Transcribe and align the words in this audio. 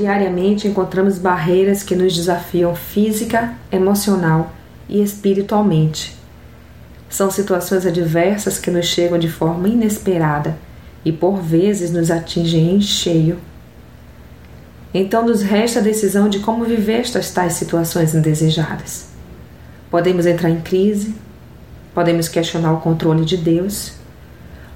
Diariamente 0.00 0.66
encontramos 0.66 1.18
barreiras 1.18 1.82
que 1.82 1.94
nos 1.94 2.16
desafiam 2.16 2.74
física, 2.74 3.52
emocional 3.70 4.50
e 4.88 5.02
espiritualmente. 5.02 6.16
São 7.06 7.30
situações 7.30 7.84
adversas 7.84 8.58
que 8.58 8.70
nos 8.70 8.86
chegam 8.86 9.18
de 9.18 9.28
forma 9.28 9.68
inesperada 9.68 10.56
e 11.04 11.12
por 11.12 11.36
vezes 11.42 11.90
nos 11.90 12.10
atingem 12.10 12.76
em 12.76 12.80
cheio. 12.80 13.38
Então 14.94 15.26
nos 15.26 15.42
resta 15.42 15.80
a 15.80 15.82
decisão 15.82 16.30
de 16.30 16.38
como 16.38 16.64
viver 16.64 17.00
estas 17.00 17.30
tais 17.30 17.52
situações 17.52 18.14
indesejadas. 18.14 19.08
Podemos 19.90 20.24
entrar 20.24 20.48
em 20.48 20.62
crise, 20.62 21.14
podemos 21.94 22.26
questionar 22.26 22.72
o 22.72 22.80
controle 22.80 23.26
de 23.26 23.36
Deus, 23.36 23.92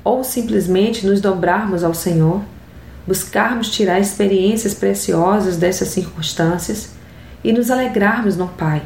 ou 0.05 0.23
simplesmente 0.23 1.07
nos 1.07 1.23
dobrarmos 1.23 1.83
ao 1.83 1.95
Senhor, 1.95 2.43
buscarmos 3.07 3.69
tirar 3.71 4.01
experiências 4.01 4.75
preciosas 4.75 5.57
dessas 5.57 5.89
circunstâncias 5.89 6.91
e 7.43 7.53
nos 7.53 7.71
alegrarmos 7.71 8.37
no 8.37 8.49
Pai, 8.49 8.83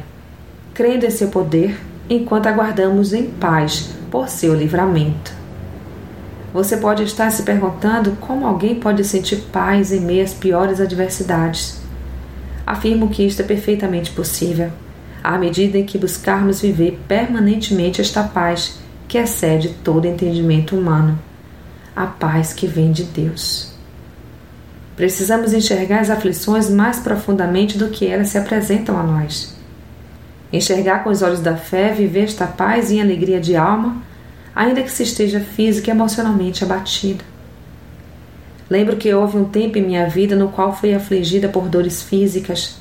crendo 0.73 1.05
em 1.05 1.09
seu 1.09 1.29
poder 1.29 1.79
enquanto 2.09 2.47
aguardamos 2.47 3.13
em 3.13 3.29
paz 3.29 3.91
por 4.11 4.27
seu 4.27 4.53
livramento. 4.53 5.31
Você 6.51 6.77
pode 6.77 7.03
estar 7.03 7.29
se 7.29 7.43
perguntando 7.43 8.13
como 8.19 8.47
alguém 8.47 8.75
pode 8.75 9.03
sentir 9.03 9.37
paz 9.51 9.91
em 9.91 9.99
meio 9.99 10.23
às 10.23 10.33
piores 10.33 10.81
adversidades. 10.81 11.79
Afirmo 12.65 13.09
que 13.09 13.25
isto 13.25 13.41
é 13.41 13.45
perfeitamente 13.45 14.11
possível, 14.11 14.71
à 15.23 15.37
medida 15.37 15.77
em 15.77 15.85
que 15.85 15.97
buscarmos 15.97 16.61
viver 16.61 16.99
permanentemente 17.07 18.01
esta 18.01 18.23
paz 18.23 18.79
que 19.07 19.17
excede 19.17 19.75
todo 19.83 20.07
entendimento 20.07 20.75
humano, 20.75 21.19
a 21.95 22.05
paz 22.07 22.51
que 22.51 22.65
vem 22.65 22.91
de 22.91 23.03
Deus. 23.03 23.68
Precisamos 24.99 25.53
enxergar 25.53 26.01
as 26.01 26.09
aflições 26.09 26.69
mais 26.69 26.99
profundamente 26.99 27.77
do 27.77 27.87
que 27.87 28.05
elas 28.05 28.27
se 28.27 28.37
apresentam 28.37 28.99
a 28.99 29.01
nós. 29.01 29.55
Enxergar 30.51 31.05
com 31.05 31.09
os 31.09 31.21
olhos 31.21 31.39
da 31.39 31.55
fé, 31.55 31.93
viver 31.93 32.25
esta 32.25 32.45
paz 32.45 32.91
em 32.91 32.99
alegria 32.99 33.39
de 33.39 33.55
alma 33.55 34.03
ainda 34.53 34.83
que 34.83 34.91
se 34.91 35.03
esteja 35.03 35.39
física 35.39 35.89
e 35.89 35.93
emocionalmente 35.93 36.65
abatida. 36.65 37.23
Lembro 38.69 38.97
que 38.97 39.13
houve 39.13 39.37
um 39.37 39.45
tempo 39.45 39.77
em 39.77 39.85
minha 39.85 40.09
vida 40.09 40.35
no 40.35 40.49
qual 40.49 40.75
fui 40.75 40.93
afligida 40.93 41.47
por 41.47 41.69
dores 41.69 42.03
físicas, 42.03 42.75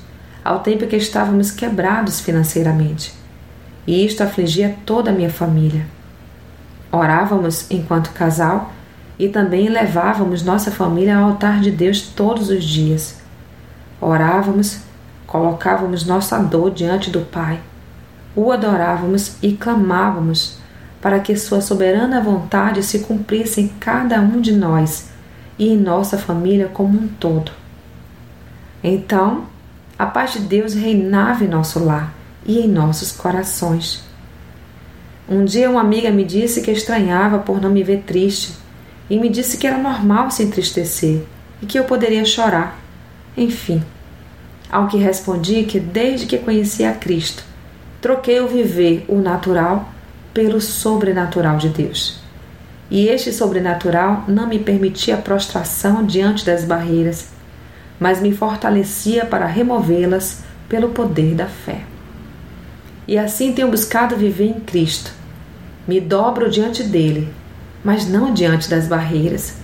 ao 0.44 0.58
tempo 0.58 0.88
que 0.88 0.96
estávamos 0.96 1.52
quebrados 1.52 2.18
financeiramente, 2.18 3.14
e 3.86 4.04
isto 4.04 4.24
afligia 4.24 4.74
toda 4.84 5.12
a 5.12 5.14
minha 5.14 5.30
família. 5.30 5.86
Orávamos 6.90 7.70
enquanto 7.70 8.10
casal 8.10 8.72
e 9.18 9.28
também 9.28 9.68
levávamos 9.68 10.42
nossa 10.42 10.70
família 10.70 11.16
ao 11.16 11.30
altar 11.30 11.60
de 11.60 11.70
Deus 11.70 12.02
todos 12.02 12.50
os 12.50 12.64
dias. 12.64 13.18
Orávamos, 14.00 14.78
colocávamos 15.26 16.06
nossa 16.06 16.38
dor 16.38 16.70
diante 16.70 17.10
do 17.10 17.22
Pai, 17.22 17.60
o 18.36 18.52
adorávamos 18.52 19.36
e 19.42 19.52
clamávamos 19.52 20.58
para 21.00 21.18
que 21.18 21.36
Sua 21.36 21.60
soberana 21.60 22.20
vontade 22.20 22.82
se 22.82 23.00
cumprisse 23.00 23.60
em 23.60 23.68
cada 23.68 24.20
um 24.20 24.40
de 24.40 24.52
nós 24.52 25.10
e 25.58 25.68
em 25.68 25.76
nossa 25.76 26.16
família 26.16 26.68
como 26.68 26.98
um 26.98 27.08
todo. 27.08 27.50
Então, 28.82 29.46
a 29.98 30.06
paz 30.06 30.34
de 30.34 30.40
Deus 30.40 30.74
reinava 30.74 31.44
em 31.44 31.48
nosso 31.48 31.84
lar 31.84 32.14
e 32.46 32.60
em 32.60 32.68
nossos 32.68 33.10
corações. 33.10 34.04
Um 35.28 35.44
dia, 35.44 35.68
uma 35.68 35.80
amiga 35.80 36.10
me 36.10 36.24
disse 36.24 36.62
que 36.62 36.70
estranhava 36.70 37.38
por 37.38 37.60
não 37.60 37.70
me 37.70 37.82
ver 37.82 38.04
triste 38.06 38.56
e 39.08 39.18
me 39.18 39.28
disse 39.28 39.56
que 39.56 39.66
era 39.66 39.78
normal 39.78 40.30
se 40.30 40.42
entristecer 40.42 41.22
e 41.62 41.66
que 41.66 41.78
eu 41.78 41.84
poderia 41.84 42.24
chorar. 42.24 42.78
Enfim, 43.36 43.82
ao 44.70 44.86
que 44.86 44.98
respondi 44.98 45.64
que 45.64 45.80
desde 45.80 46.26
que 46.26 46.38
conheci 46.38 46.84
a 46.84 46.92
Cristo, 46.92 47.42
troquei 48.00 48.40
o 48.40 48.48
viver, 48.48 49.04
o 49.08 49.16
natural, 49.16 49.88
pelo 50.34 50.60
sobrenatural 50.60 51.56
de 51.56 51.68
Deus. 51.68 52.20
E 52.90 53.08
este 53.08 53.32
sobrenatural 53.32 54.24
não 54.28 54.46
me 54.46 54.58
permitia 54.58 55.16
prostração 55.16 56.04
diante 56.04 56.44
das 56.44 56.64
barreiras, 56.64 57.28
mas 57.98 58.20
me 58.20 58.32
fortalecia 58.32 59.26
para 59.26 59.46
removê-las 59.46 60.42
pelo 60.68 60.90
poder 60.90 61.34
da 61.34 61.46
fé. 61.46 61.80
E 63.06 63.18
assim 63.18 63.52
tenho 63.52 63.70
buscado 63.70 64.16
viver 64.16 64.46
em 64.46 64.60
Cristo. 64.60 65.12
Me 65.86 66.00
dobro 66.00 66.50
diante 66.50 66.82
dele, 66.82 67.28
mas 67.84 68.06
não 68.06 68.32
diante 68.32 68.68
das 68.68 68.86
barreiras. 68.86 69.54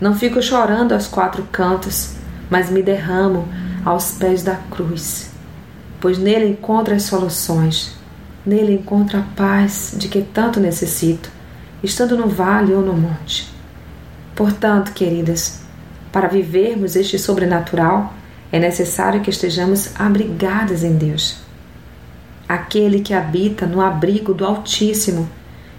Não 0.00 0.14
fico 0.14 0.42
chorando 0.42 0.92
aos 0.92 1.06
quatro 1.06 1.42
cantos, 1.50 2.14
mas 2.48 2.70
me 2.70 2.82
derramo 2.82 3.48
aos 3.84 4.12
pés 4.12 4.42
da 4.42 4.56
cruz, 4.70 5.30
pois 6.00 6.18
nele 6.18 6.48
encontro 6.48 6.94
as 6.94 7.04
soluções 7.04 7.98
Nele 8.48 8.72
encontro 8.72 9.18
a 9.18 9.22
paz 9.36 9.94
de 9.94 10.08
que 10.08 10.22
tanto 10.22 10.58
necessito, 10.58 11.30
estando 11.82 12.16
no 12.16 12.28
vale 12.28 12.72
ou 12.72 12.80
no 12.80 12.94
monte. 12.94 13.52
Portanto, 14.34 14.92
queridas, 14.92 15.60
para 16.10 16.28
vivermos 16.28 16.96
este 16.96 17.18
sobrenatural, 17.18 18.14
é 18.50 18.58
necessário 18.58 19.20
que 19.20 19.28
estejamos 19.28 19.90
abrigadas 20.00 20.82
em 20.82 20.96
Deus. 20.96 21.40
Aquele 22.48 23.00
que 23.00 23.12
habita 23.12 23.66
no 23.66 23.82
abrigo 23.82 24.32
do 24.32 24.46
Altíssimo 24.46 25.28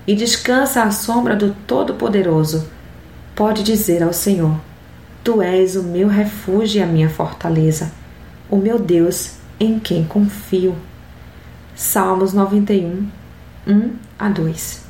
e 0.09 0.15
descansa 0.15 0.81
à 0.81 0.89
sombra 0.89 1.35
do 1.35 1.55
Todo-Poderoso, 1.67 2.67
pode 3.35 3.61
dizer 3.61 4.01
ao 4.01 4.11
Senhor: 4.11 4.59
Tu 5.23 5.39
és 5.39 5.75
o 5.75 5.83
meu 5.83 6.07
refúgio 6.07 6.79
e 6.79 6.83
a 6.83 6.87
minha 6.87 7.07
fortaleza, 7.07 7.91
o 8.49 8.57
meu 8.57 8.79
Deus 8.79 9.33
em 9.59 9.77
quem 9.77 10.03
confio. 10.03 10.75
Salmos 11.75 12.33
91, 12.33 13.07
1 13.67 13.91
a 14.17 14.29
2. 14.29 14.83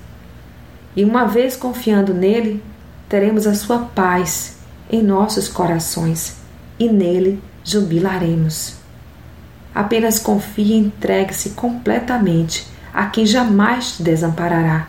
E 0.96 1.04
uma 1.04 1.26
vez 1.26 1.58
confiando 1.58 2.14
nele, 2.14 2.64
teremos 3.10 3.46
a 3.46 3.54
sua 3.54 3.80
paz 3.80 4.60
em 4.90 5.04
nossos 5.04 5.50
corações 5.50 6.38
e 6.80 6.88
nele 6.88 7.44
jubilaremos. 7.62 8.76
Apenas 9.76 10.18
confie 10.18 10.76
e 10.76 10.78
entregue-se 10.78 11.50
completamente 11.50 12.66
a 12.94 13.08
quem 13.08 13.26
jamais 13.26 13.98
te 13.98 14.04
desamparará, 14.04 14.88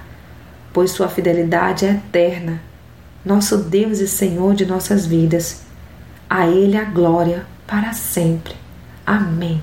pois 0.73 0.91
sua 0.91 1.09
fidelidade 1.09 1.85
é 1.85 1.91
eterna, 1.91 2.61
nosso 3.25 3.59
Deus 3.59 3.99
e 3.99 4.09
Senhor 4.09 4.55
de 4.55 4.65
nossas 4.65 5.07
vidas. 5.07 5.63
A 6.29 6.47
Ele 6.47 6.77
a 6.77 6.85
glória 6.85 7.45
para 7.67 7.93
sempre. 7.93 8.55
Amém. 9.07 9.63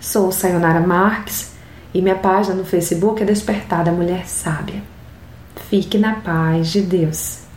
Sou 0.00 0.30
Sayonara 0.30 0.80
Marques 0.80 1.52
e 1.92 2.02
minha 2.02 2.16
página 2.16 2.54
no 2.54 2.64
Facebook 2.64 3.22
é 3.22 3.26
Despertada 3.26 3.90
Mulher 3.90 4.28
Sábia. 4.28 4.82
Fique 5.68 5.98
na 5.98 6.14
paz 6.14 6.68
de 6.68 6.82
Deus. 6.82 7.47